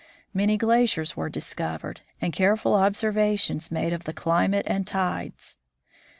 Many 0.33 0.57
glaciers 0.57 1.15
were 1.15 1.29
discovered, 1.29 2.01
and 2.19 2.33
careful 2.33 2.73
observations 2.73 3.69
made 3.69 3.93
of 3.93 4.05
the 4.05 4.13
climate 4.13 4.65
and 4.67 4.87
tides. 4.87 5.59